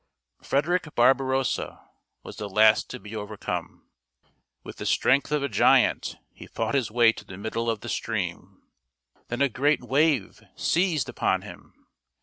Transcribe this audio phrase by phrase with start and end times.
[0.41, 1.87] Frederick Barbarossa
[2.23, 3.91] was the last to be over come.
[4.63, 7.87] With the strength of a giant he fought his way to the middle of the
[7.89, 8.63] stream.
[9.27, 11.85] Then a great wave seized upon him.